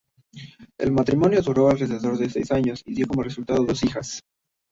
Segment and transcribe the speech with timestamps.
[0.79, 4.21] El matrimonio duró alrededor de seis años y dio como resultado dos hijas.